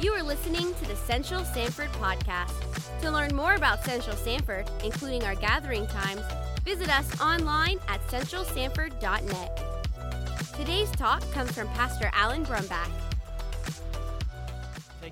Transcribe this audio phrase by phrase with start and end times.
[0.00, 2.54] You are listening to the Central Sanford podcast.
[3.02, 6.22] To learn more about Central Sanford, including our gathering times,
[6.64, 9.66] visit us online at centralsanford.net.
[10.56, 12.88] Today's talk comes from Pastor Alan Brumback.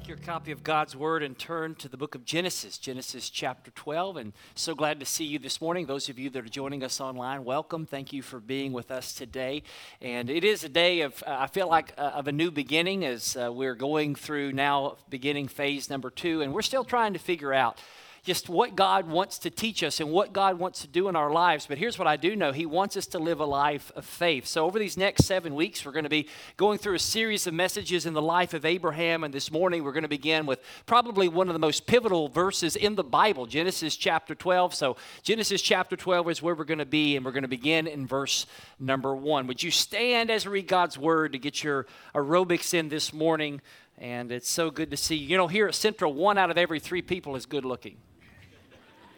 [0.08, 4.16] Your copy of God's Word and turn to the book of Genesis, Genesis chapter 12.
[4.16, 5.84] And so glad to see you this morning.
[5.84, 7.84] Those of you that are joining us online, welcome.
[7.84, 9.64] Thank you for being with us today.
[10.00, 13.04] And it is a day of, uh, I feel like, uh, of a new beginning
[13.04, 16.40] as uh, we're going through now beginning phase number two.
[16.40, 17.78] And we're still trying to figure out
[18.24, 21.30] just what God wants to teach us and what God wants to do in our
[21.30, 21.66] lives.
[21.66, 24.46] But here's what I do know He wants us to live a life of faith.
[24.46, 27.54] So, over these next seven weeks, we're going to be going through a series of
[27.54, 29.24] messages in the life of Abraham.
[29.24, 32.76] And this morning, we're going to begin with probably one of the most pivotal verses
[32.76, 34.74] in the Bible, Genesis chapter 12.
[34.74, 37.86] So, Genesis chapter 12 is where we're going to be, and we're going to begin
[37.86, 38.46] in verse
[38.78, 39.46] number one.
[39.46, 43.60] Would you stand as we read God's word to get your aerobics in this morning?
[44.00, 45.28] And it's so good to see you.
[45.28, 47.96] You know, here at Central, one out of every three people is good looking.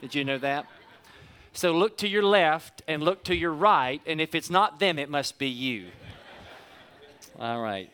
[0.00, 0.66] Did you know that?
[1.52, 4.98] So look to your left and look to your right, and if it's not them,
[4.98, 5.88] it must be you.
[7.38, 7.90] All right.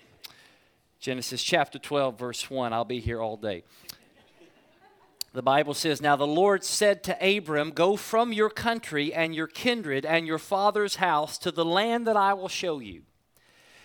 [1.01, 2.73] Genesis chapter 12, verse 1.
[2.73, 3.65] I'll be here all day.
[5.33, 9.47] The Bible says, Now the Lord said to Abram, Go from your country and your
[9.47, 13.03] kindred and your father's house to the land that I will show you.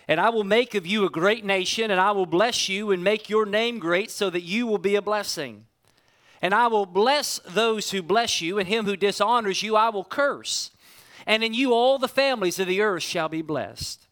[0.08, 3.04] And I will make of you a great nation, and I will bless you and
[3.04, 5.66] make your name great so that you will be a blessing.
[6.42, 10.04] And I will bless those who bless you, and him who dishonors you I will
[10.04, 10.72] curse.
[11.28, 14.08] And in you all the families of the earth shall be blessed.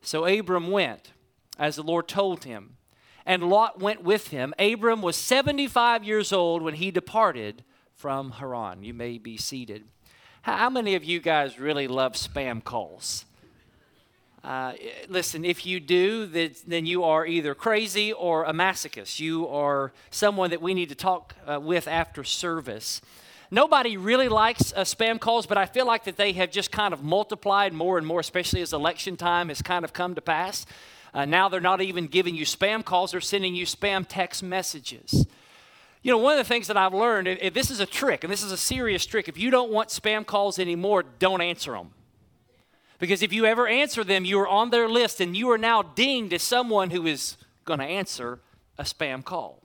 [0.00, 1.12] So Abram went,
[1.58, 2.76] as the Lord told him,
[3.26, 4.54] and Lot went with him.
[4.58, 7.62] Abram was 75 years old when he departed
[7.94, 8.82] from Haran.
[8.82, 9.84] You may be seated.
[10.42, 13.26] How many of you guys really love spam calls?
[14.42, 14.72] Uh,
[15.08, 19.20] listen, if you do, then you are either crazy or a masochist.
[19.20, 23.02] You are someone that we need to talk uh, with after service.
[23.50, 26.94] Nobody really likes uh, spam calls, but I feel like that they have just kind
[26.94, 30.64] of multiplied more and more, especially as election time has kind of come to pass.
[31.12, 35.26] Uh, now they're not even giving you spam calls, they're sending you spam text messages.
[36.02, 38.24] You know, one of the things that I've learned, if, if this is a trick,
[38.24, 41.72] and this is a serious trick, if you don't want spam calls anymore, don't answer
[41.72, 41.90] them.
[43.00, 45.82] Because if you ever answer them, you are on their list and you are now
[45.82, 48.40] dinged as someone who is going to answer
[48.78, 49.62] a spam call.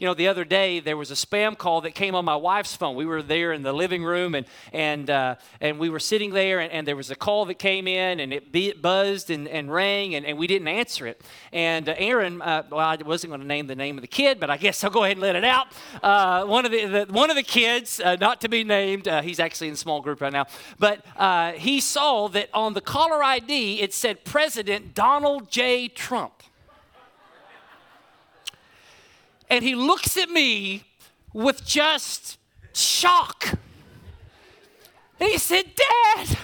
[0.00, 2.76] You know, the other day there was a spam call that came on my wife's
[2.76, 2.94] phone.
[2.94, 6.60] We were there in the living room and and uh, and we were sitting there
[6.60, 9.72] and, and, there was a call that came in and it, it buzzed and, and
[9.72, 11.20] rang and, and we didn't answer it.
[11.52, 14.38] And uh, Aaron, uh, well, I wasn't going to name the name of the kid,
[14.38, 15.66] but I guess I'll go ahead and let it out.
[16.00, 19.20] Uh, one of the, the, one of the kids, uh, not to be named, uh,
[19.20, 20.46] he's actually in a small group right now,
[20.78, 21.04] but
[21.56, 25.88] he saw that on the caller ID it said President Donald J.
[25.88, 26.44] Trump.
[29.50, 30.84] And he looks at me
[31.32, 32.38] with just
[32.74, 33.58] shock.
[35.18, 36.38] He said, Dad,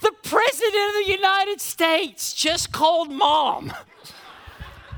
[0.00, 3.72] the President of the United States just called mom.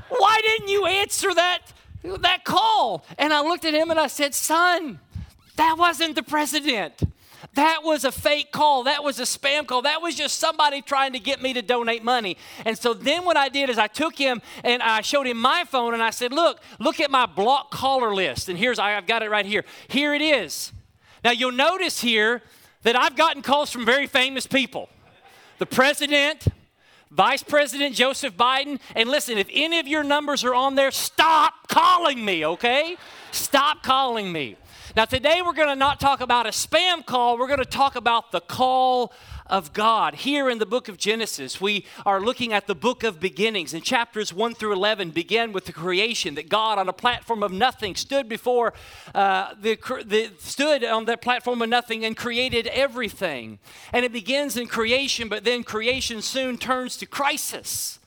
[0.09, 1.59] Why didn't you answer that,
[2.03, 3.05] that call?
[3.17, 4.99] And I looked at him and I said, Son,
[5.55, 6.93] that wasn't the president.
[7.55, 8.83] That was a fake call.
[8.83, 9.81] That was a spam call.
[9.81, 12.37] That was just somebody trying to get me to donate money.
[12.65, 15.63] And so then what I did is I took him and I showed him my
[15.65, 18.49] phone and I said, Look, look at my block caller list.
[18.49, 19.65] And here's, I've got it right here.
[19.87, 20.71] Here it is.
[21.23, 22.43] Now you'll notice here
[22.83, 24.89] that I've gotten calls from very famous people
[25.57, 26.47] the president,
[27.11, 28.79] Vice President Joseph Biden.
[28.95, 32.95] And listen, if any of your numbers are on there, stop calling me, okay?
[33.31, 34.55] Stop calling me.
[34.95, 37.95] Now, today we're going to not talk about a spam call, we're going to talk
[37.95, 39.13] about the call
[39.45, 40.15] of God.
[40.15, 43.83] Here in the book of Genesis, we are looking at the book of beginnings, and
[43.83, 47.95] chapters 1 through 11 begin with the creation that God, on a platform of nothing,
[47.95, 48.73] stood before
[49.13, 53.59] uh, the, the stood on that platform of nothing and created everything.
[53.93, 57.99] And it begins in creation, but then creation soon turns to crisis.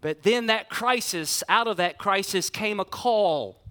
[0.00, 3.61] But then that crisis, out of that crisis came a call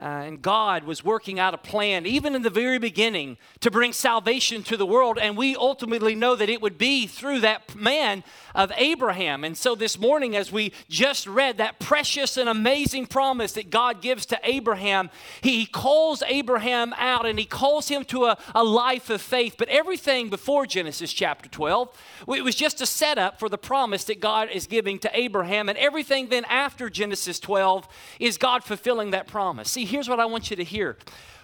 [0.00, 3.92] uh, and God was working out a plan, even in the very beginning, to bring
[3.92, 5.18] salvation to the world.
[5.18, 8.24] And we ultimately know that it would be through that man
[8.54, 9.44] of Abraham.
[9.44, 14.00] And so this morning, as we just read that precious and amazing promise that God
[14.00, 15.10] gives to Abraham,
[15.42, 19.56] he calls Abraham out and he calls him to a, a life of faith.
[19.58, 21.94] But everything before Genesis chapter 12,
[22.28, 25.68] it was just a setup for the promise that God is giving to Abraham.
[25.68, 27.86] And everything then after Genesis 12
[28.18, 29.70] is God fulfilling that promise.
[29.70, 30.96] See, here's what I want you to hear.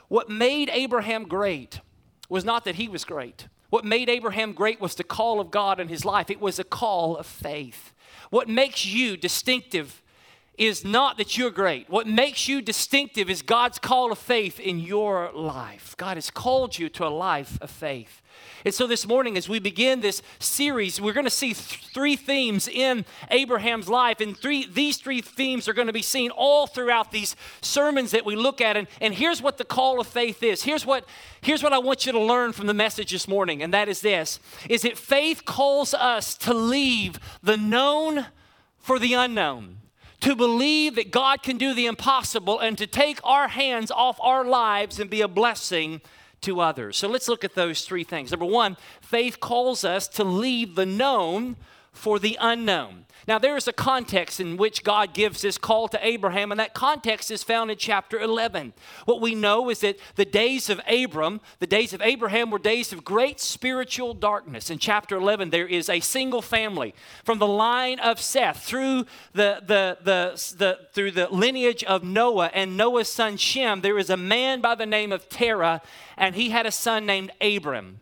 [0.09, 1.81] What made Abraham great
[2.29, 3.49] was not that he was great.
[3.71, 6.31] What made Abraham great was the call of God in his life.
[6.31, 7.93] It was a call of faith.
[8.31, 10.03] What makes you distinctive
[10.58, 11.88] is not that you're great.
[11.91, 15.94] What makes you distinctive is God's call of faith in your life.
[15.97, 18.23] God has called you to a life of faith.
[18.64, 22.17] And so this morning, as we begin this series, we're going to see th- three
[22.17, 24.20] themes in Abraham's life.
[24.20, 28.25] And three, these three themes are going to be seen all throughout these sermons that
[28.25, 28.76] we look at.
[28.76, 30.62] And, and here's what the call of faith is.
[30.62, 31.06] Here's what,
[31.41, 34.00] here's what I want you to learn from the message this morning, and that is
[34.00, 38.26] this is that faith calls us to leave the known
[38.79, 39.79] for the unknown
[40.26, 44.44] to believe that God can do the impossible and to take our hands off our
[44.44, 46.00] lives and be a blessing
[46.40, 46.96] to others.
[46.96, 48.32] So let's look at those three things.
[48.32, 51.55] Number one, faith calls us to leave the known
[51.97, 53.07] for the unknown.
[53.27, 56.75] Now, there is a context in which God gives this call to Abraham, and that
[56.75, 58.73] context is found in chapter 11.
[59.05, 62.93] What we know is that the days of Abram, the days of Abraham, were days
[62.93, 64.71] of great spiritual darkness.
[64.71, 66.95] In chapter 11, there is a single family
[67.25, 72.51] from the line of Seth through the, the, the, the, through the lineage of Noah
[72.55, 73.81] and Noah's son Shem.
[73.81, 75.83] There is a man by the name of Terah,
[76.17, 77.99] and he had a son named Abram.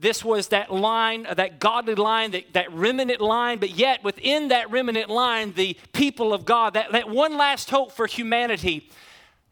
[0.00, 4.48] This was that line, uh, that godly line, that, that remnant line, but yet within
[4.48, 8.90] that remnant line, the people of God, that, that one last hope for humanity.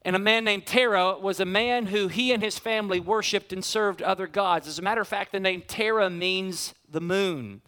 [0.02, 3.64] And a man named Terah was a man who he and his family worshiped and
[3.64, 4.68] served other gods.
[4.68, 7.60] As a matter of fact, the name Terah means the moon.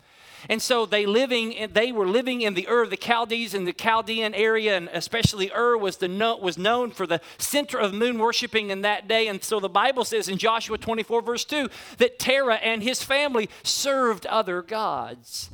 [0.49, 4.35] And so they living they were living in the Ur the Chaldees in the Chaldean
[4.35, 6.09] area, and especially Ur was the
[6.41, 9.29] was known for the center of moon worshiping in that day.
[9.29, 11.69] And so the Bible says in Joshua 24 verse 2
[11.99, 15.51] that Terah and his family served other gods.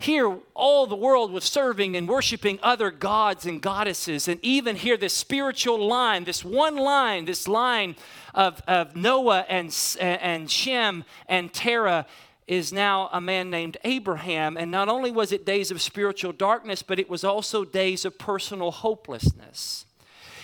[0.00, 4.28] Here, all the world was serving and worshiping other gods and goddesses.
[4.28, 7.96] And even here, this spiritual line, this one line, this line
[8.32, 12.06] of, of Noah and, and Shem and Terah
[12.48, 14.56] is now a man named Abraham.
[14.56, 18.18] And not only was it days of spiritual darkness, but it was also days of
[18.18, 19.84] personal hopelessness.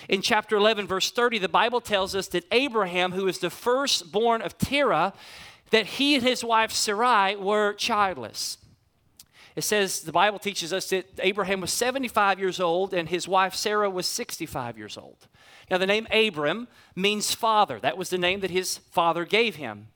[0.07, 4.43] In chapter 11, verse 30, the Bible tells us that Abraham, who is the firstborn
[4.43, 5.13] of Terah,
[5.71, 8.59] that he and his wife Sarai were childless.
[9.55, 13.55] It says, the Bible teaches us that Abraham was 75 years old and his wife
[13.55, 15.27] Sarah was 65 years old.
[15.71, 17.79] Now, the name Abram means father.
[17.79, 19.87] That was the name that his father gave him.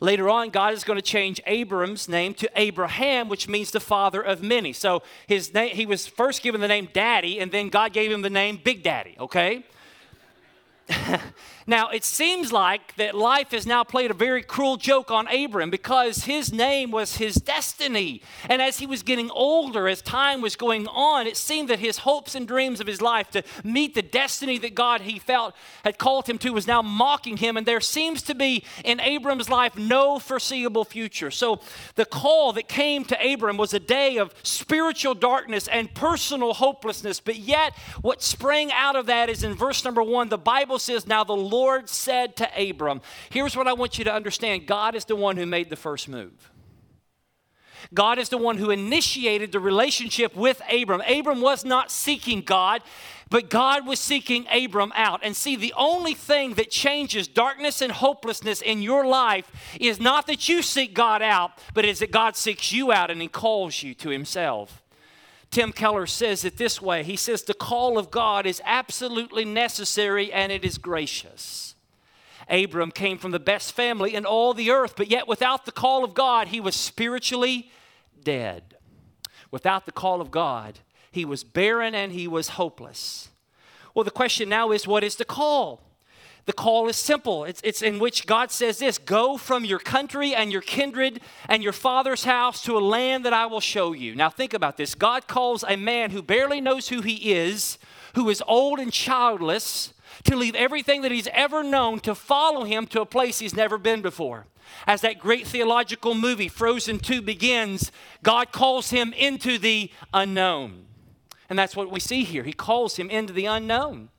[0.00, 4.20] Later on, God is going to change Abram's name to Abraham, which means the father
[4.20, 4.72] of many.
[4.72, 8.22] So his name, he was first given the name Daddy, and then God gave him
[8.22, 9.64] the name Big Daddy, okay?
[11.66, 15.70] now, it seems like that life has now played a very cruel joke on Abram
[15.70, 18.20] because his name was his destiny.
[18.50, 21.98] And as he was getting older, as time was going on, it seemed that his
[21.98, 25.96] hopes and dreams of his life to meet the destiny that God he felt had
[25.96, 27.56] called him to was now mocking him.
[27.56, 31.30] And there seems to be in Abram's life no foreseeable future.
[31.30, 31.60] So
[31.94, 37.20] the call that came to Abram was a day of spiritual darkness and personal hopelessness.
[37.20, 41.06] But yet, what sprang out of that is in verse number one, the Bible says,
[41.06, 45.04] Now the Lord said to Abram, here's what I want you to understand God is
[45.04, 46.50] the one who made the first move.
[47.92, 51.02] God is the one who initiated the relationship with Abram.
[51.02, 52.82] Abram was not seeking God,
[53.30, 55.20] but God was seeking Abram out.
[55.22, 59.50] And see, the only thing that changes darkness and hopelessness in your life
[59.80, 63.22] is not that you seek God out, but is that God seeks you out and
[63.22, 64.83] He calls you to Himself.
[65.54, 70.32] Tim Keller says it this way He says, The call of God is absolutely necessary
[70.32, 71.76] and it is gracious.
[72.50, 76.02] Abram came from the best family in all the earth, but yet without the call
[76.02, 77.70] of God, he was spiritually
[78.20, 78.74] dead.
[79.52, 80.80] Without the call of God,
[81.12, 83.28] he was barren and he was hopeless.
[83.94, 85.80] Well, the question now is what is the call?
[86.46, 87.44] The call is simple.
[87.44, 91.62] It's, it's in which God says this Go from your country and your kindred and
[91.62, 94.14] your father's house to a land that I will show you.
[94.14, 94.94] Now, think about this.
[94.94, 97.78] God calls a man who barely knows who he is,
[98.14, 102.86] who is old and childless, to leave everything that he's ever known to follow him
[102.88, 104.46] to a place he's never been before.
[104.86, 107.90] As that great theological movie, Frozen 2, begins,
[108.22, 110.84] God calls him into the unknown.
[111.48, 112.42] And that's what we see here.
[112.42, 114.10] He calls him into the unknown.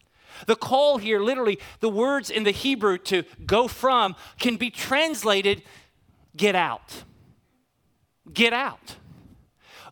[0.47, 5.63] The call here, literally, the words in the Hebrew to go from can be translated
[6.35, 7.03] get out.
[8.31, 8.95] Get out.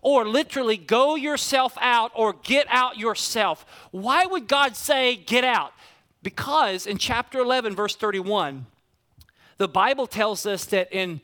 [0.02, 3.66] Or literally, go yourself out or get out yourself.
[3.92, 5.74] Why would God say get out?
[6.22, 8.66] Because in chapter 11, verse 31,
[9.58, 11.22] the Bible tells us that in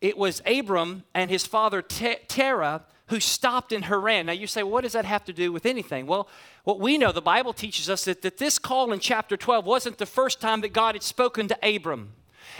[0.00, 4.26] it was Abram and his father Terah who stopped in Haran.
[4.26, 6.06] Now you say, what does that have to do with anything?
[6.06, 6.28] Well,
[6.64, 9.98] what we know, the Bible teaches us that, that this call in chapter 12 wasn't
[9.98, 12.12] the first time that God had spoken to Abram.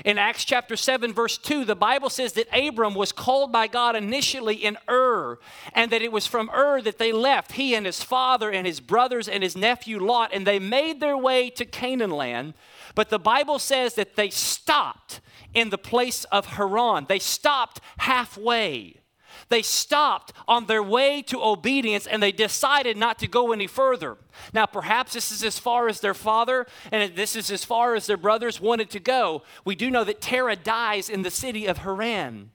[0.05, 3.97] In Acts chapter 7, verse 2, the Bible says that Abram was called by God
[3.97, 5.38] initially in Ur,
[5.73, 8.81] and that it was from Ur that they left, he and his father and his
[8.81, 12.55] brothers and his nephew Lot, and they made their way to Canaan land.
[12.95, 15.21] But the Bible says that they stopped
[15.55, 19.00] in the place of Haran, they stopped halfway.
[19.49, 24.19] They stopped on their way to obedience and they decided not to go any further.
[24.52, 28.07] Now, perhaps this is as far as their father and this is as far as
[28.07, 29.43] their brothers wanted to go.
[29.64, 32.50] We do know that Terah dies in the city of Haran.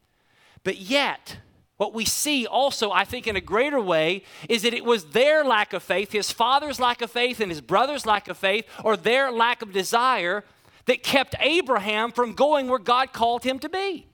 [0.64, 1.38] But yet,
[1.78, 5.44] what we see also, I think, in a greater way, is that it was their
[5.44, 8.96] lack of faith, his father's lack of faith, and his brother's lack of faith, or
[8.96, 10.46] their lack of desire
[10.86, 14.08] that kept Abraham from going where God called him to be.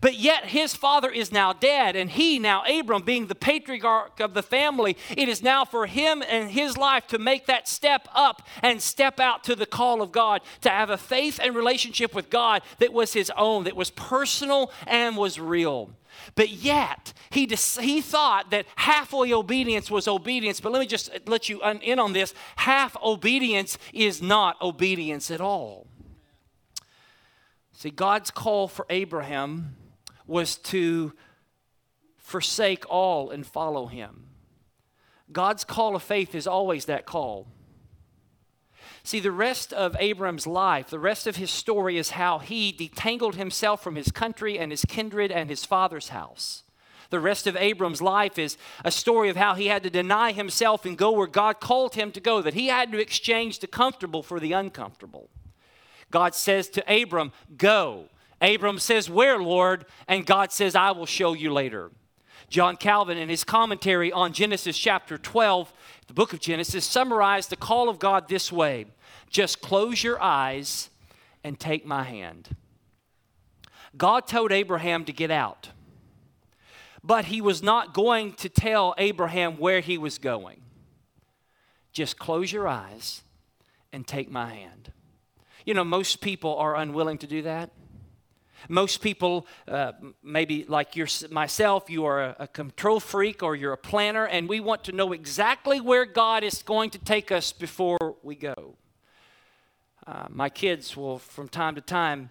[0.00, 4.34] But yet his father is now dead, and he, now Abram, being the patriarch of
[4.34, 8.46] the family, it is now for him and his life to make that step up
[8.62, 12.30] and step out to the call of God, to have a faith and relationship with
[12.30, 15.90] God that was his own, that was personal and was real.
[16.34, 17.46] But yet, he,
[17.80, 20.60] he thought that halfway obedience was obedience.
[20.60, 25.40] But let me just let you in on this half obedience is not obedience at
[25.40, 25.86] all.
[27.84, 29.76] See, God's call for Abraham
[30.26, 31.12] was to
[32.16, 34.28] forsake all and follow him.
[35.30, 37.46] God's call of faith is always that call.
[39.02, 43.34] See, the rest of Abram's life, the rest of his story is how he detangled
[43.34, 46.62] himself from his country and his kindred and his father's house.
[47.10, 50.86] The rest of Abram's life is a story of how he had to deny himself
[50.86, 54.22] and go where God called him to go, that he had to exchange the comfortable
[54.22, 55.28] for the uncomfortable.
[56.14, 58.08] God says to Abram, Go.
[58.40, 59.84] Abram says, Where, Lord?
[60.06, 61.90] And God says, I will show you later.
[62.48, 65.72] John Calvin, in his commentary on Genesis chapter 12,
[66.06, 68.86] the book of Genesis, summarized the call of God this way
[69.28, 70.88] Just close your eyes
[71.42, 72.54] and take my hand.
[73.96, 75.70] God told Abraham to get out,
[77.02, 80.60] but he was not going to tell Abraham where he was going.
[81.92, 83.24] Just close your eyes
[83.92, 84.92] and take my hand.
[85.64, 87.70] You know, most people are unwilling to do that.
[88.68, 89.92] Most people, uh,
[90.22, 94.48] maybe like your, myself, you are a, a, control freak or you're a planner, and
[94.48, 98.76] we want to know exactly where God is going to take us before we go.
[100.06, 102.30] Uh, my kids will, from time to time,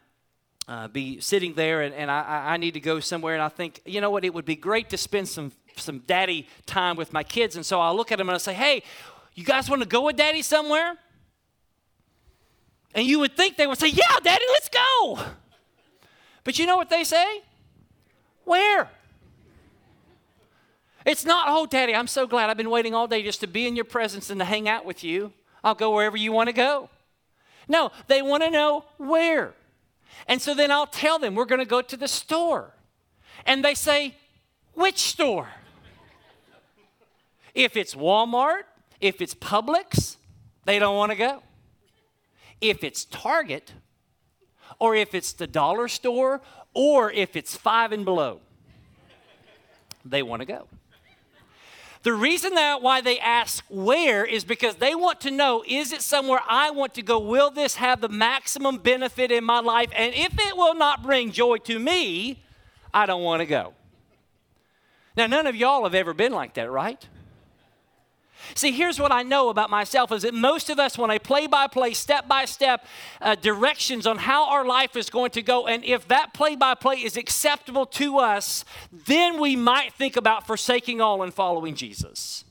[0.67, 3.81] uh, be sitting there, and, and I, I need to go somewhere, and I think,
[3.85, 7.23] you know what, it would be great to spend some, some daddy time with my
[7.23, 7.55] kids.
[7.55, 8.83] And so I'll look at them and I'll say, hey,
[9.35, 10.97] you guys want to go with daddy somewhere?
[12.93, 15.19] And you would think they would say, Yeah, Daddy, let's go.
[16.43, 17.41] But you know what they say?
[18.43, 18.89] Where?
[21.05, 22.49] It's not, oh, Daddy, I'm so glad.
[22.49, 24.85] I've been waiting all day just to be in your presence and to hang out
[24.85, 25.33] with you.
[25.63, 26.89] I'll go wherever you want to go.
[27.67, 29.53] No, they want to know where.
[30.27, 32.73] And so then I'll tell them we're going to go to the store.
[33.45, 34.15] And they say,
[34.73, 35.49] which store?
[37.53, 38.63] if it's Walmart,
[38.99, 40.17] if it's Publix,
[40.65, 41.43] they don't want to go
[42.63, 43.73] if it's Target,
[44.79, 46.41] or if it's the dollar store,
[46.73, 48.39] or if it's five and below.
[50.05, 50.67] They want to go.
[52.03, 56.01] The reason that why they ask where is because they want to know is it
[56.01, 57.17] somewhere I want to go?
[57.17, 59.89] Will this have the maximum benefit in my life?
[59.95, 62.43] And if it will not bring joy to me,
[62.93, 63.73] I don't want to go.
[65.15, 67.07] Now, none of y'all have ever been like that, right?
[68.55, 71.47] See, here's what I know about myself is that most of us want a play
[71.47, 72.85] by play, step by step
[73.21, 75.67] uh, directions on how our life is going to go.
[75.67, 80.45] And if that play by play is acceptable to us, then we might think about
[80.45, 82.45] forsaking all and following Jesus.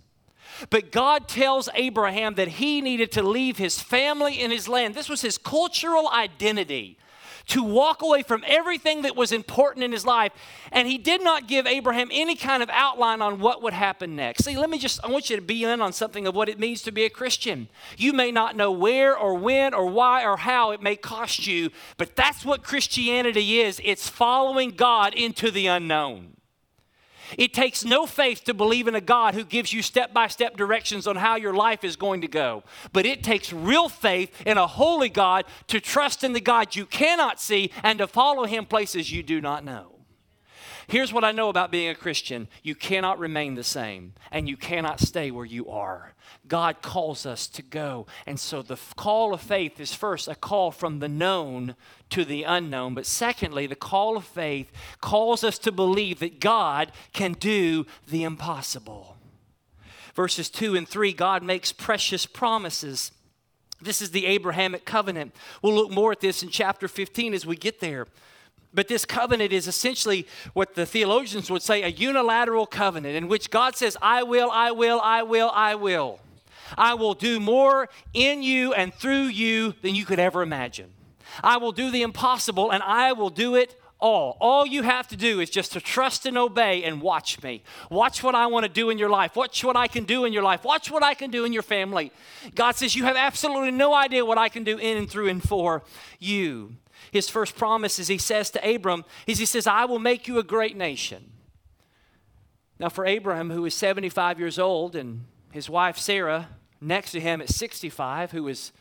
[0.70, 4.94] But God tells Abraham that he needed to leave his family and his land.
[4.94, 6.98] This was his cultural identity
[7.48, 10.32] to walk away from everything that was important in his life.
[10.70, 14.44] And he did not give Abraham any kind of outline on what would happen next.
[14.44, 16.58] See, let me just, I want you to be in on something of what it
[16.58, 17.68] means to be a Christian.
[17.96, 21.70] You may not know where or when or why or how it may cost you,
[21.96, 26.36] but that's what Christianity is it's following God into the unknown.
[27.38, 30.56] It takes no faith to believe in a God who gives you step by step
[30.56, 32.62] directions on how your life is going to go.
[32.92, 36.86] But it takes real faith in a holy God to trust in the God you
[36.86, 39.91] cannot see and to follow him places you do not know.
[40.86, 44.56] Here's what I know about being a Christian you cannot remain the same, and you
[44.56, 46.14] cannot stay where you are.
[46.48, 48.06] God calls us to go.
[48.26, 51.76] And so the call of faith is first a call from the known
[52.10, 52.94] to the unknown.
[52.94, 58.24] But secondly, the call of faith calls us to believe that God can do the
[58.24, 59.16] impossible.
[60.14, 63.12] Verses 2 and 3, God makes precious promises
[63.80, 65.34] This is the Abrahamic covenant.
[65.60, 68.06] We'll look more at this in chapter 15 as we get there.
[68.74, 73.50] But this covenant is essentially what the theologians would say a unilateral covenant in which
[73.50, 76.20] God says, I will, I will, I will, I will.
[76.78, 80.90] I will do more in you and through you than you could ever imagine.
[81.42, 84.36] I will do the impossible and I will do it all.
[84.40, 87.62] All you have to do is just to trust and obey and watch me.
[87.90, 89.36] Watch what I want to do in your life.
[89.36, 90.64] Watch what I can do in your life.
[90.64, 92.10] Watch what I can do in your family.
[92.54, 95.42] God says, You have absolutely no idea what I can do in and through and
[95.42, 95.82] for
[96.18, 96.76] you
[97.12, 100.38] his first promise is he says to Abram, is he says, I will make you
[100.38, 101.30] a great nation.
[102.80, 106.48] Now, for Abraham, who is 75 years old, and his wife Sarah
[106.80, 108.72] next to him at 65, who was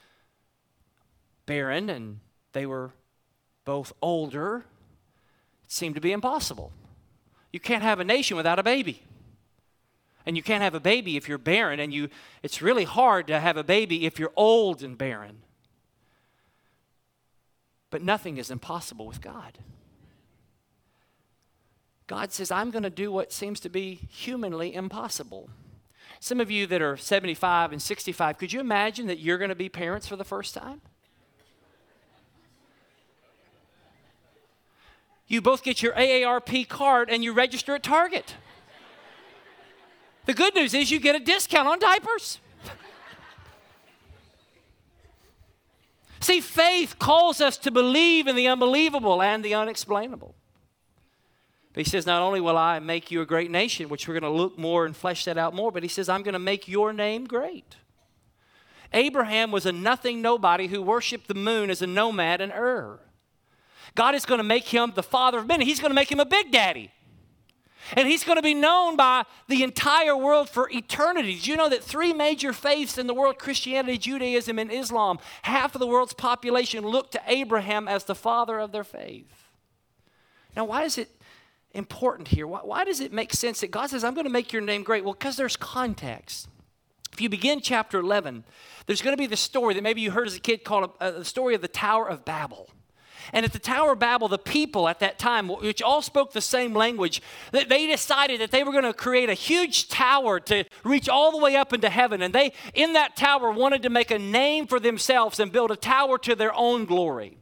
[1.45, 2.21] barren, and
[2.53, 2.91] they were
[3.65, 4.63] both older,
[5.65, 6.71] it seemed to be impossible.
[7.51, 9.03] You can't have a nation without a baby.
[10.25, 12.07] And you can't have a baby if you're barren, and you,
[12.43, 15.41] it's really hard to have a baby if you're old and barren.
[17.91, 19.59] But nothing is impossible with God.
[22.07, 25.49] God says, I'm going to do what seems to be humanly impossible.
[26.19, 29.55] Some of you that are 75 and 65, could you imagine that you're going to
[29.55, 30.81] be parents for the first time?
[35.27, 38.35] You both get your AARP card and you register at Target.
[40.25, 42.39] The good news is you get a discount on diapers.
[46.21, 50.35] See, faith calls us to believe in the unbelievable and the unexplainable.
[51.73, 54.31] But he says, Not only will I make you a great nation, which we're going
[54.31, 56.67] to look more and flesh that out more, but he says, I'm going to make
[56.67, 57.77] your name great.
[58.93, 62.99] Abraham was a nothing nobody who worshiped the moon as a nomad in Ur.
[63.95, 65.65] God is going to make him the father of many.
[65.65, 66.91] He's going to make him a big daddy.
[67.95, 71.35] And he's going to be known by the entire world for eternity.
[71.35, 75.75] Did you know that three major faiths in the world Christianity, Judaism, and Islam half
[75.75, 79.49] of the world's population look to Abraham as the father of their faith?
[80.55, 81.09] Now, why is it
[81.73, 82.47] important here?
[82.47, 84.83] Why, why does it make sense that God says, I'm going to make your name
[84.83, 85.03] great?
[85.03, 86.47] Well, because there's context.
[87.13, 88.43] If you begin chapter 11,
[88.85, 91.11] there's going to be the story that maybe you heard as a kid called uh,
[91.11, 92.69] the story of the Tower of Babel.
[93.33, 96.41] And at the Tower of Babel, the people at that time, which all spoke the
[96.41, 101.09] same language, they decided that they were going to create a huge tower to reach
[101.09, 102.21] all the way up into heaven.
[102.21, 105.75] And they, in that tower, wanted to make a name for themselves and build a
[105.75, 107.37] tower to their own glory.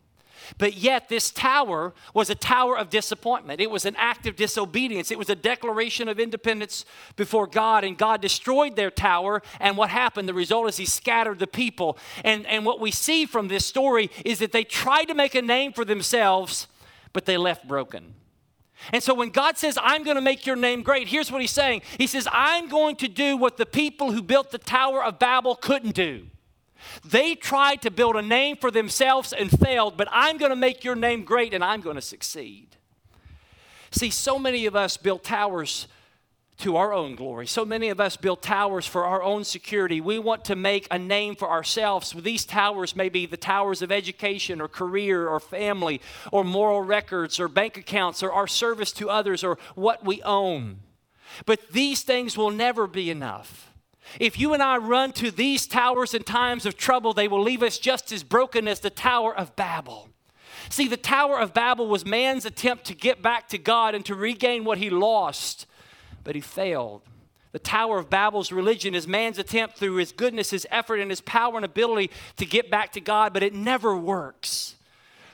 [0.57, 3.61] But yet, this tower was a tower of disappointment.
[3.61, 5.11] It was an act of disobedience.
[5.11, 6.85] It was a declaration of independence
[7.15, 9.41] before God, and God destroyed their tower.
[9.59, 10.27] And what happened?
[10.27, 11.97] The result is He scattered the people.
[12.23, 15.41] And, and what we see from this story is that they tried to make a
[15.41, 16.67] name for themselves,
[17.13, 18.15] but they left broken.
[18.93, 21.51] And so when God says, I'm going to make your name great, here's what He's
[21.51, 25.19] saying He says, I'm going to do what the people who built the Tower of
[25.19, 26.27] Babel couldn't do.
[27.03, 30.83] They tried to build a name for themselves and failed, but I'm going to make
[30.83, 32.75] your name great and I'm going to succeed.
[33.91, 35.87] See, so many of us build towers
[36.59, 37.47] to our own glory.
[37.47, 40.01] So many of us build towers for our own security.
[40.01, 42.11] We want to make a name for ourselves.
[42.11, 47.39] These towers may be the towers of education or career or family or moral records
[47.39, 50.79] or bank accounts or our service to others or what we own.
[51.45, 53.68] But these things will never be enough.
[54.19, 57.63] If you and I run to these towers in times of trouble, they will leave
[57.63, 60.09] us just as broken as the Tower of Babel.
[60.69, 64.15] See, the Tower of Babel was man's attempt to get back to God and to
[64.15, 65.65] regain what he lost,
[66.23, 67.01] but he failed.
[67.51, 71.21] The Tower of Babel's religion is man's attempt through his goodness, his effort, and his
[71.21, 74.75] power and ability to get back to God, but it never works.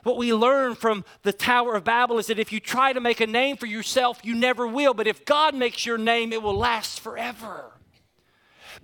[0.04, 3.20] What we learn from the Tower of Babel is that if you try to make
[3.20, 4.94] a name for yourself, you never will.
[4.94, 7.72] But if God makes your name, it will last forever.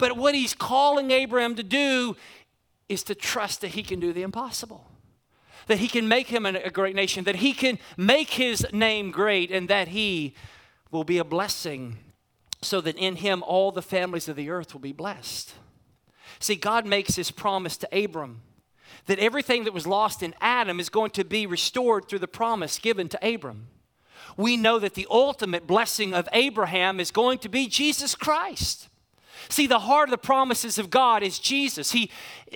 [0.01, 2.17] But what he's calling Abraham to do
[2.89, 4.87] is to trust that he can do the impossible.
[5.67, 9.51] That he can make him a great nation, that he can make his name great,
[9.51, 10.33] and that he
[10.89, 11.99] will be a blessing
[12.63, 15.53] so that in him all the families of the earth will be blessed.
[16.39, 18.41] See, God makes his promise to Abram
[19.05, 22.79] that everything that was lost in Adam is going to be restored through the promise
[22.79, 23.67] given to Abram.
[24.35, 28.87] We know that the ultimate blessing of Abraham is going to be Jesus Christ.
[29.49, 31.91] See, the heart of the promises of God is Jesus.
[31.91, 32.09] He,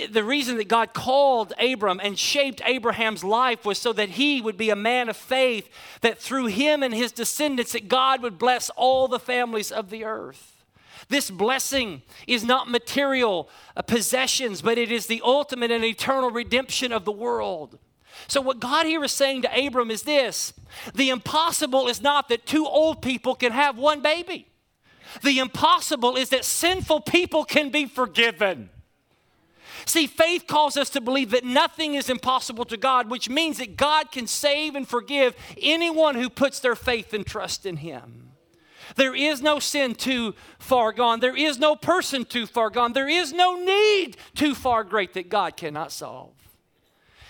[0.10, 4.58] the reason that God called Abram and shaped Abraham's life was so that he would
[4.58, 5.70] be a man of faith,
[6.02, 10.04] that through him and his descendants, that God would bless all the families of the
[10.04, 10.64] earth.
[11.08, 16.92] This blessing is not material uh, possessions, but it is the ultimate and eternal redemption
[16.92, 17.78] of the world.
[18.28, 20.54] So, what God here is saying to Abram is this
[20.94, 24.48] the impossible is not that two old people can have one baby.
[25.22, 28.70] The impossible is that sinful people can be forgiven.
[29.86, 33.78] See, faith calls us to believe that nothing is impossible to God, which means that
[33.78, 38.32] God can save and forgive anyone who puts their faith and trust in Him.
[38.96, 41.20] There is no sin too far gone.
[41.20, 42.94] There is no person too far gone.
[42.94, 46.34] There is no need too far great that God cannot solve.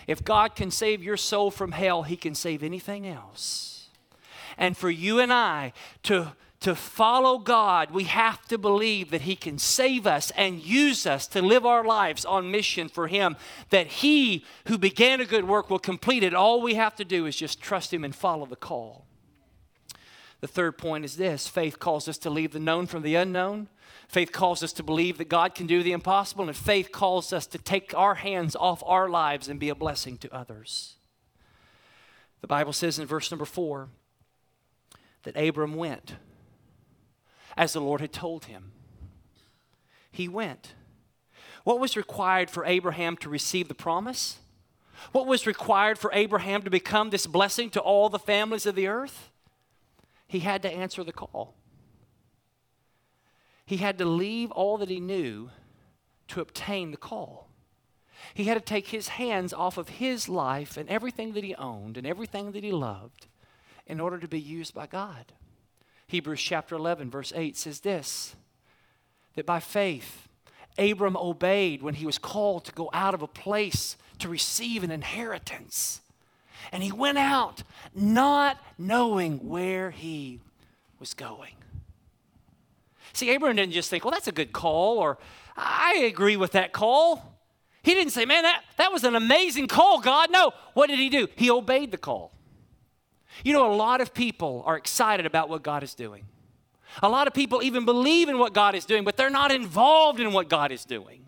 [0.08, 3.90] If God can save your soul from hell, He can save anything else.
[4.58, 6.34] And for you and I to
[6.66, 11.28] to follow God, we have to believe that He can save us and use us
[11.28, 13.36] to live our lives on mission for Him,
[13.70, 16.34] that He who began a good work will complete it.
[16.34, 19.06] All we have to do is just trust Him and follow the call.
[20.42, 23.70] The third point is this faith calls us to leave the known from the unknown.
[24.08, 27.46] Faith calls us to believe that God can do the impossible, and faith calls us
[27.46, 30.96] to take our hands off our lives and be a blessing to others.
[32.42, 33.90] The Bible says in verse number four
[35.26, 36.16] that Abram went
[37.58, 38.72] as the Lord had told him.
[40.12, 40.74] He went.
[41.64, 44.38] What was required for Abraham to receive the promise?
[45.12, 48.88] What was required for Abraham to become this blessing to all the families of the
[48.88, 49.30] earth?
[50.28, 51.56] He had to answer the call.
[53.66, 55.50] He had to leave all that he knew
[56.28, 57.50] to obtain the call.
[58.34, 61.98] He had to take his hands off of his life and everything that he owned
[61.98, 63.28] and everything that he loved
[63.88, 65.34] in order to be used by God.
[66.08, 68.36] Hebrews chapter 11, verse 8 says this
[69.36, 70.28] that by faith,
[70.78, 74.92] Abram obeyed when he was called to go out of a place to receive an
[74.92, 76.02] inheritance.
[76.72, 77.64] And he went out
[77.94, 80.40] not knowing where he
[81.00, 81.54] was going.
[83.14, 85.18] See, Abram didn't just think, well, that's a good call, or
[85.56, 87.40] I agree with that call.
[87.84, 90.32] He didn't say, man, that, that was an amazing call, God.
[90.32, 90.52] No.
[90.74, 91.28] What did he do?
[91.36, 92.32] He obeyed the call.
[93.44, 96.26] You know, a lot of people are excited about what God is doing.
[97.04, 100.20] A lot of people even believe in what God is doing, but they're not involved
[100.20, 101.28] in what God is doing.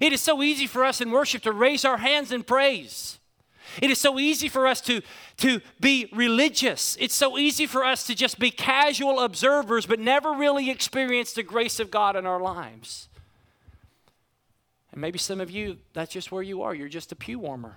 [0.00, 3.18] It is so easy for us in worship to raise our hands in praise.
[3.82, 5.02] It is so easy for us to,
[5.38, 6.96] to be religious.
[6.98, 11.42] It's so easy for us to just be casual observers, but never really experience the
[11.42, 13.08] grace of God in our lives.
[14.92, 16.74] And maybe some of you, that's just where you are.
[16.74, 17.76] You're just a pew warmer,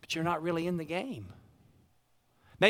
[0.00, 1.26] but you're not really in the game.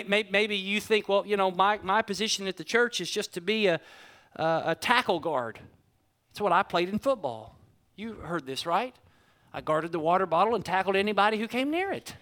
[0.02, 3.40] Maybe you think, well, you know, my, my position at the church is just to
[3.40, 3.80] be a,
[4.36, 5.58] a, a tackle guard.
[6.30, 7.56] That's what I played in football.
[7.94, 8.94] You heard this, right?
[9.52, 12.16] I guarded the water bottle and tackled anybody who came near it.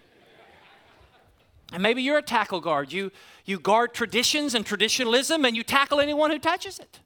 [1.72, 2.92] And maybe you're a tackle guard.
[2.92, 3.10] You,
[3.46, 7.00] you guard traditions and traditionalism and you tackle anyone who touches it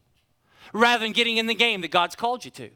[0.72, 2.70] rather than getting in the game that God's called you to.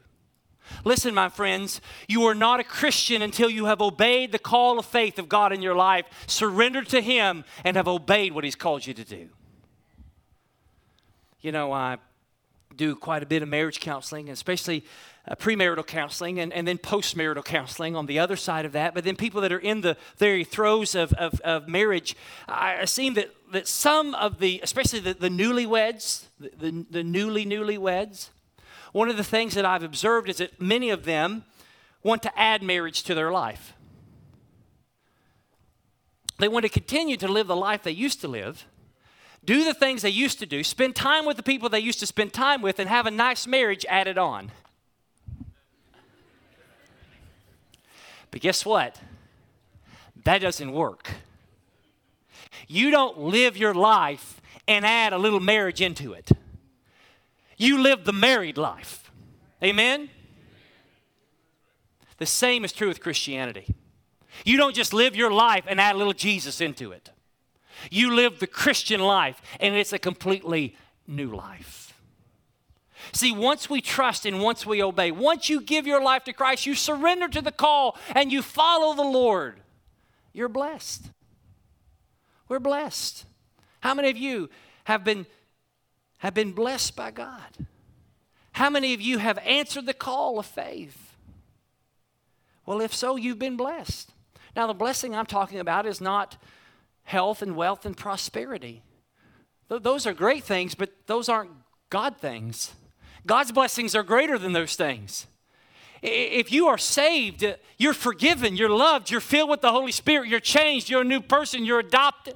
[0.83, 4.85] Listen, my friends, you are not a Christian until you have obeyed the call of
[4.85, 8.85] faith of God in your life, surrendered to Him, and have obeyed what He's called
[8.85, 9.29] you to do.
[11.41, 11.97] You know, I
[12.75, 14.83] do quite a bit of marriage counseling, especially
[15.27, 18.93] uh, premarital counseling and, and then postmarital counseling on the other side of that.
[18.93, 22.15] But then people that are in the very throes of, of, of marriage,
[22.47, 27.45] I, I that, that some of the, especially the, the newlyweds, the, the, the newly
[27.45, 28.29] newlyweds,
[28.91, 31.45] one of the things that I've observed is that many of them
[32.03, 33.73] want to add marriage to their life.
[36.39, 38.65] They want to continue to live the life they used to live,
[39.45, 42.07] do the things they used to do, spend time with the people they used to
[42.07, 44.51] spend time with, and have a nice marriage added on.
[48.31, 48.99] But guess what?
[50.23, 51.11] That doesn't work.
[52.67, 56.31] You don't live your life and add a little marriage into it
[57.61, 59.11] you live the married life.
[59.63, 60.09] Amen?
[62.17, 63.75] The same is true with Christianity.
[64.45, 67.11] You don't just live your life and add a little Jesus into it.
[67.89, 70.75] You live the Christian life, and it's a completely
[71.07, 71.93] new life.
[73.11, 76.65] See, once we trust and once we obey, once you give your life to Christ,
[76.65, 79.59] you surrender to the call and you follow the Lord,
[80.33, 81.09] you're blessed.
[82.47, 83.25] We're blessed.
[83.79, 84.49] How many of you
[84.85, 85.25] have been
[86.21, 87.67] have been blessed by God?
[88.53, 91.15] How many of you have answered the call of faith?
[92.65, 94.11] Well, if so, you've been blessed.
[94.55, 96.37] Now, the blessing I'm talking about is not
[97.03, 98.83] health and wealth and prosperity.
[99.67, 101.51] those are great things, but those aren't
[101.89, 102.73] God things.
[103.25, 105.27] God's blessings are greater than those things.
[106.01, 110.29] If you are saved, uh, you're forgiven, you're loved, you're filled with the Holy Spirit,
[110.29, 112.35] you're changed, you're a new person, you're adopted.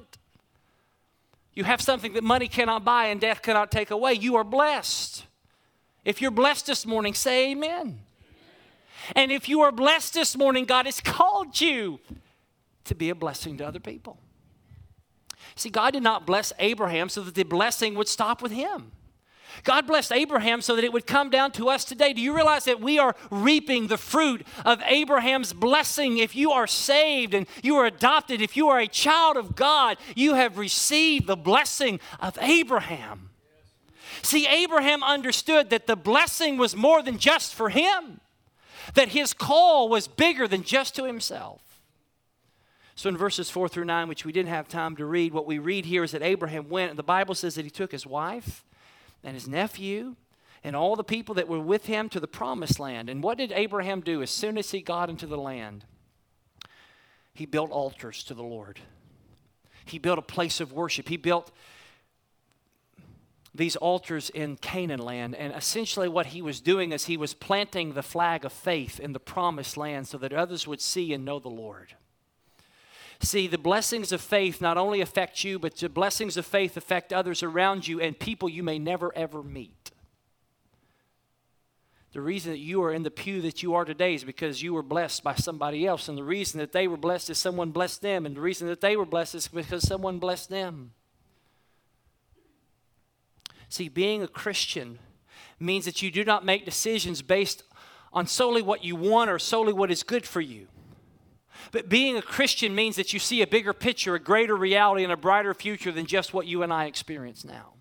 [1.56, 4.12] You have something that money cannot buy and death cannot take away.
[4.12, 5.24] You are blessed.
[6.04, 7.98] If you're blessed this morning, say amen.
[9.14, 11.98] And if you are blessed this morning, God has called you
[12.84, 14.18] to be a blessing to other people.
[15.54, 18.92] See, God did not bless Abraham so that the blessing would stop with him.
[19.64, 22.12] God blessed Abraham so that it would come down to us today.
[22.12, 26.18] Do you realize that we are reaping the fruit of Abraham's blessing?
[26.18, 29.96] If you are saved and you are adopted, if you are a child of God,
[30.14, 33.30] you have received the blessing of Abraham.
[34.22, 38.20] See, Abraham understood that the blessing was more than just for him,
[38.94, 41.60] that his call was bigger than just to himself.
[42.94, 45.58] So in verses 4 through 9, which we didn't have time to read, what we
[45.58, 48.64] read here is that Abraham went, and the Bible says that he took his wife
[49.24, 50.16] and his nephew
[50.62, 53.08] and all the people that were with him to the promised land.
[53.08, 55.84] And what did Abraham do as soon as he got into the land?
[57.34, 58.80] He built altars to the Lord.
[59.84, 61.08] He built a place of worship.
[61.08, 61.52] He built
[63.54, 65.34] these altars in Canaan land.
[65.34, 69.12] And essentially, what he was doing is he was planting the flag of faith in
[69.12, 71.94] the promised land so that others would see and know the Lord.
[73.20, 77.12] See, the blessings of faith not only affect you, but the blessings of faith affect
[77.12, 79.90] others around you and people you may never ever meet.
[82.12, 84.72] The reason that you are in the pew that you are today is because you
[84.72, 86.08] were blessed by somebody else.
[86.08, 88.24] And the reason that they were blessed is someone blessed them.
[88.24, 90.92] And the reason that they were blessed is because someone blessed them.
[93.68, 94.98] See, being a Christian
[95.60, 97.64] means that you do not make decisions based
[98.12, 100.68] on solely what you want or solely what is good for you.
[101.72, 105.12] But being a Christian means that you see a bigger picture, a greater reality, and
[105.12, 107.74] a brighter future than just what you and I experience now.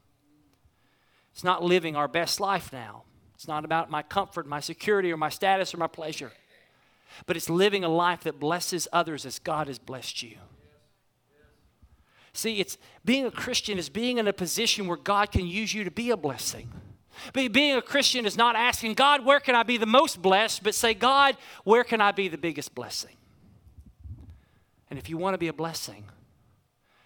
[1.34, 3.04] It's not living our best life now.
[3.36, 6.32] It's not about my comfort, my security, or my status, or my pleasure.
[7.26, 10.38] But it's living a life that blesses others as God has blessed you.
[12.34, 15.84] See, it's being a Christian is being in a position where God can use you
[15.84, 16.70] to be a blessing.
[17.34, 20.76] Being a Christian is not asking, God, where can I be the most blessed, but
[20.76, 23.16] say, God, where can I be the biggest blessing?
[24.89, 26.06] And if you want to be a blessing,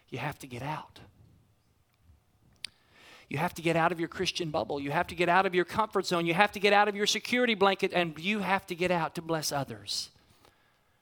[0.09, 0.99] you have to get out.
[3.29, 4.79] You have to get out of your Christian bubble.
[4.79, 6.25] You have to get out of your comfort zone.
[6.25, 9.13] You have to get out of your security blanket, and you have to get out
[9.15, 10.09] to bless others.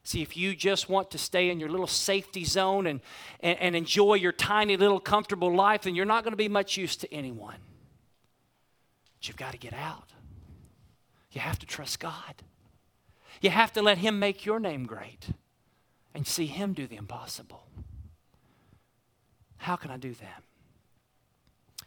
[0.03, 3.01] See, if you just want to stay in your little safety zone and,
[3.39, 6.77] and, and enjoy your tiny little comfortable life, then you're not going to be much
[6.77, 7.57] use to anyone.
[9.17, 10.11] But you've got to get out.
[11.31, 12.43] You have to trust God.
[13.41, 15.27] You have to let Him make your name great
[16.17, 17.67] and see Him do the impossible.
[19.58, 20.43] How can I do that?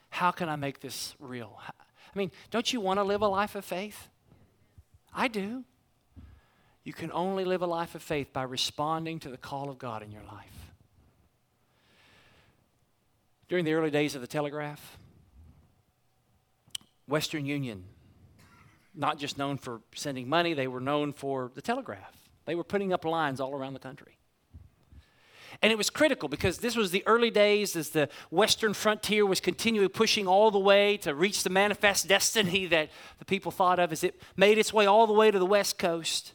[0.08, 1.58] How can I make this real?
[1.66, 4.06] I mean, don't you want to live a life of faith?
[5.12, 5.64] I do.
[6.84, 10.00] You can only live a life of faith by responding to the call of God
[10.00, 10.72] in your life.
[13.48, 14.96] During the early days of the telegraph,
[17.08, 17.82] Western Union,
[18.94, 22.14] not just known for sending money, they were known for the telegraph.
[22.44, 24.18] They were putting up lines all around the country.
[25.62, 29.40] And it was critical because this was the early days as the Western frontier was
[29.40, 33.92] continually pushing all the way to reach the manifest destiny that the people thought of
[33.92, 36.32] as it made its way all the way to the West Coast.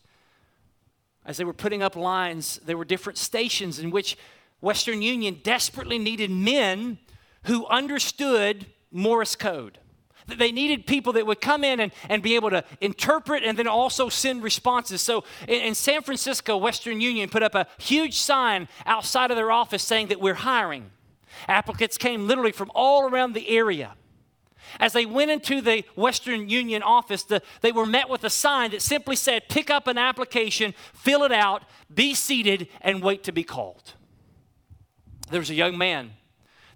[1.25, 4.15] As they were putting up lines, there were different stations in which
[4.61, 6.99] Western Union desperately needed men
[7.45, 9.79] who understood Morse code.
[10.27, 13.67] They needed people that would come in and, and be able to interpret and then
[13.67, 15.01] also send responses.
[15.01, 19.51] So in, in, San Francisco, Western Union put up a huge sign outside of their
[19.51, 20.89] office saying that we're hiring.
[21.47, 23.93] Applicants came literally from all around the area.
[24.79, 28.71] As they went into the Western Union office, the, they were met with a sign
[28.71, 33.31] that simply said, Pick up an application, fill it out, be seated, and wait to
[33.31, 33.93] be called.
[35.29, 36.11] There was a young man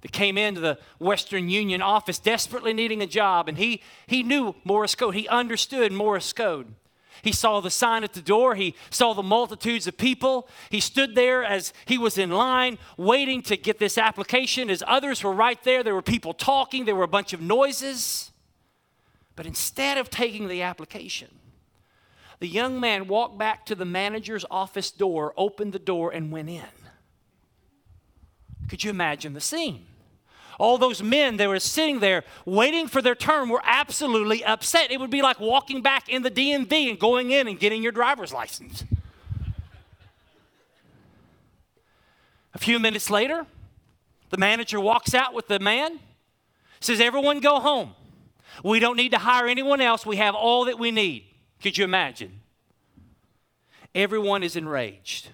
[0.02, 4.56] that came into the Western Union office desperately needing a job, and he, he knew
[4.64, 5.16] Morse code.
[5.16, 6.74] He understood Morse code.
[7.22, 8.56] He saw the sign at the door.
[8.56, 10.48] He saw the multitudes of people.
[10.70, 15.24] He stood there as he was in line waiting to get this application, as others
[15.24, 15.84] were right there.
[15.84, 18.32] There were people talking, there were a bunch of noises.
[19.36, 21.30] But instead of taking the application,
[22.40, 26.50] the young man walked back to the manager's office door, opened the door, and went
[26.50, 26.64] in.
[28.70, 29.86] Could you imagine the scene?
[30.60, 34.92] All those men that were sitting there waiting for their turn were absolutely upset.
[34.92, 37.94] It would be like walking back in the DMV and going in and getting your
[37.94, 38.84] driver's license.
[42.54, 43.46] A few minutes later,
[44.32, 46.00] the manager walks out with the man,
[46.82, 47.96] says, Everyone go home.
[48.62, 50.06] We don't need to hire anyone else.
[50.06, 51.24] We have all that we need.
[51.62, 52.42] Could you imagine?
[53.96, 55.30] Everyone is enraged.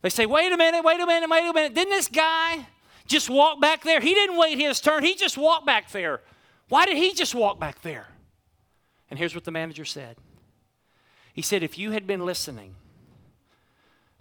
[0.00, 1.74] They say, Wait a minute, wait a minute, wait a minute.
[1.74, 2.66] Didn't this guy
[3.08, 4.00] just walk back there.
[4.00, 6.20] He didn't wait his turn, he just walked back there.
[6.68, 8.08] Why did he just walk back there?
[9.10, 10.16] And here's what the manager said
[11.32, 12.76] He said, If you had been listening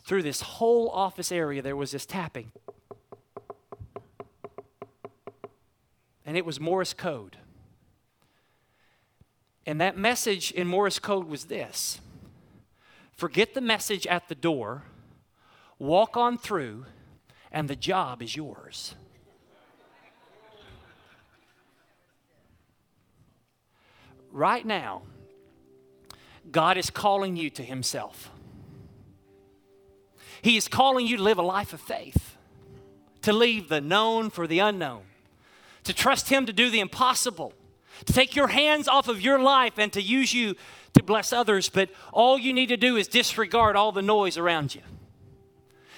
[0.02, 2.52] through this whole office area, there was this tapping.
[6.28, 7.38] and it was Morse code.
[9.66, 12.00] And that message in Morse code was this
[13.14, 14.84] Forget the message at the door,
[15.80, 16.86] walk on through,
[17.52, 18.96] and the job is yours.
[24.32, 25.04] Right now,
[26.52, 28.30] God is calling you to Himself.
[30.42, 32.38] He is calling you to live a life of faith,
[33.24, 35.04] to leave the known for the unknown,
[35.84, 37.54] to trust Him to do the impossible,
[38.06, 40.56] to take your hands off of your life and to use you
[40.94, 41.70] to bless others.
[41.70, 44.82] But all you need to do is disregard all the noise around you.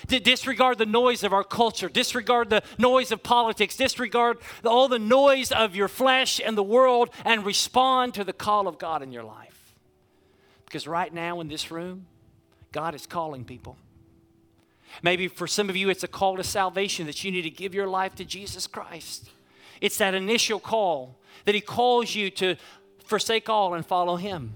[0.10, 5.00] To disregard the noise of our culture, disregard the noise of politics, disregard all the
[5.00, 9.12] noise of your flesh and the world, and respond to the call of God in
[9.12, 9.76] your life.
[10.66, 12.08] Because right now in this room,
[12.72, 13.78] God is calling people.
[15.04, 17.74] Maybe for some of you, it's a call to salvation that you need to give
[17.74, 19.30] your life to Jesus Christ.
[19.82, 22.56] It's that initial call that He calls you to
[23.06, 24.54] forsake all and follow Him.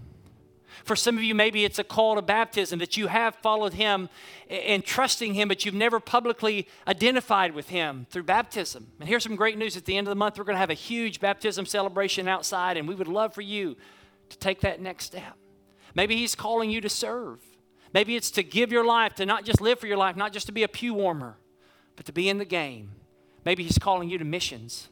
[0.84, 4.10] For some of you, maybe it's a call to baptism that you have followed Him
[4.50, 8.88] and trusting Him, but you've never publicly identified with Him through baptism.
[9.00, 10.38] And here's some great news at the end of the month.
[10.38, 13.78] We're going to have a huge baptism celebration outside, and we would love for you
[14.30, 15.38] to take that next step.
[15.96, 17.40] Maybe He's calling you to serve.
[17.94, 20.48] Maybe it's to give your life, to not just live for your life, not just
[20.48, 21.38] to be a pew warmer,
[21.96, 22.92] but to be in the game.
[23.46, 24.90] Maybe He's calling you to missions.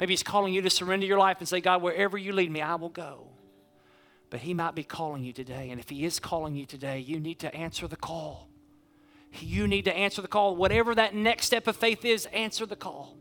[0.00, 2.62] Maybe He's calling you to surrender your life and say, God, wherever you lead me,
[2.62, 3.28] I will go.
[4.30, 5.70] But He might be calling you today.
[5.70, 8.48] And if He is calling you today, you need to answer the call.
[9.40, 10.56] You need to answer the call.
[10.56, 13.16] Whatever that next step of faith is, answer the call.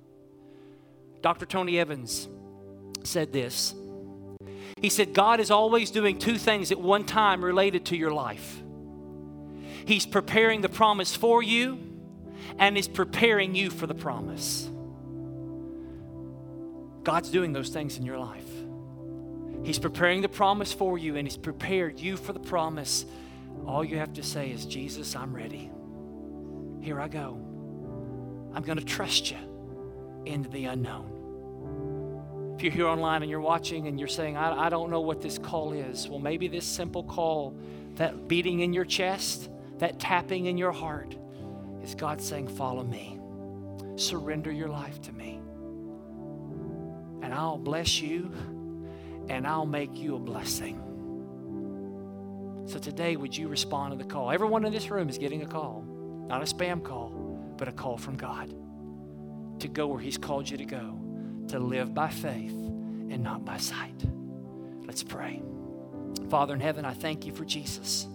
[1.21, 1.45] Dr.
[1.45, 2.27] Tony Evans
[3.03, 3.73] said this.
[4.81, 8.61] He said, God is always doing two things at one time related to your life.
[9.85, 11.79] He's preparing the promise for you,
[12.59, 14.69] and He's preparing you for the promise.
[17.03, 18.46] God's doing those things in your life.
[19.63, 23.05] He's preparing the promise for you, and He's prepared you for the promise.
[23.65, 25.71] All you have to say is, Jesus, I'm ready.
[26.81, 27.37] Here I go.
[28.53, 29.37] I'm going to trust you
[30.25, 32.55] into the unknown.
[32.55, 35.21] If you're here online and you're watching and you're saying, I, I don't know what
[35.21, 37.55] this call is, well, maybe this simple call,
[37.95, 41.15] that beating in your chest, that tapping in your heart
[41.83, 43.19] is God saying, Follow me.
[43.95, 45.39] Surrender your life to me.
[47.21, 48.31] And I'll bless you
[49.29, 50.83] and I'll make you a blessing.
[52.65, 54.31] So today, would you respond to the call?
[54.31, 55.85] Everyone in this room is getting a call,
[56.27, 57.09] not a spam call,
[57.57, 58.53] but a call from God
[59.59, 60.99] to go where He's called you to go,
[61.47, 64.03] to live by faith and not by sight.
[64.85, 65.41] Let's pray.
[66.29, 68.07] Father in heaven, I thank you for Jesus.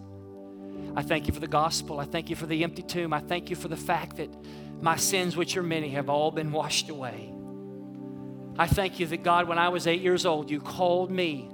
[0.95, 1.99] I thank you for the gospel.
[1.99, 3.13] I thank you for the empty tomb.
[3.13, 4.29] I thank you for the fact that
[4.81, 7.32] my sins, which are many, have all been washed away.
[8.59, 11.51] I thank you that God, when I was eight years old, you called me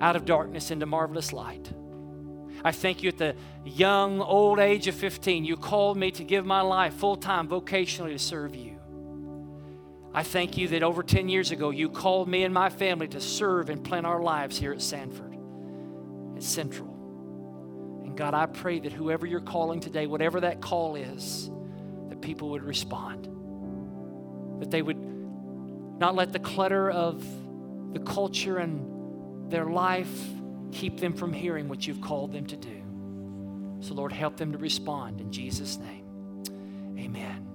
[0.00, 1.72] out of darkness into marvelous light.
[2.64, 6.44] I thank you at the young, old age of 15, you called me to give
[6.44, 8.78] my life full time, vocationally to serve you.
[10.12, 13.20] I thank you that over 10 years ago, you called me and my family to
[13.20, 15.36] serve and plant our lives here at Sanford,
[16.36, 16.88] at Central.
[18.04, 21.50] And God, I pray that whoever you're calling today, whatever that call is,
[22.08, 23.28] that people would respond.
[24.60, 24.96] That they would
[25.98, 27.24] not let the clutter of
[27.92, 30.10] the culture and their life
[30.72, 32.82] keep them from hearing what you've called them to do.
[33.80, 36.04] So, Lord, help them to respond in Jesus' name.
[36.98, 37.46] Amen.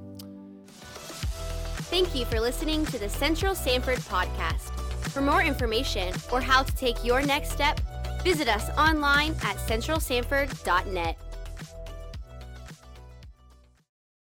[1.89, 4.71] Thank you for listening to the Central Sanford podcast.
[5.11, 7.79] For more information or how to take your next step,
[8.23, 11.17] Visit us online at centralsanford.net.